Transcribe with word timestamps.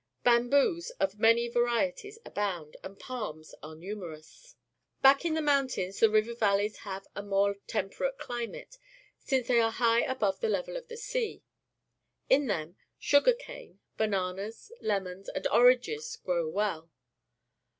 Bamboos 0.23 0.89
of 0.99 1.19
many 1.19 1.47
varieties 1.47 2.17
abound, 2.25 2.75
and 2.83 2.97
pahns 2.99 3.53
are 3.61 3.75
nimierous. 3.75 4.55
Back 5.03 5.25
in 5.25 5.35
the 5.35 5.43
mountains 5.43 5.99
the 5.99 6.09
river 6.09 6.33
valleys 6.33 6.77
have 6.77 7.05
a 7.15 7.21
more 7.21 7.57
temperate 7.67 8.17
cli 8.17 8.47
mate, 8.47 8.79
since 9.19 9.45
the}' 9.47 9.59
are 9.61 9.69
liigh 9.79 10.03
above 10.09 10.39
the 10.39 10.49
level 10.49 10.75
of 10.75 10.87
the 10.87 10.97
sea. 10.97 11.43
In 12.29 12.47
them 12.47 12.77
sugar 12.97 13.33
cane, 13.35 13.79
bananas, 13.95 14.71
lemons, 14.81 15.29
and 15.29 15.45
oranges 15.49 16.15
grow 16.15 16.49
well. 16.49 16.89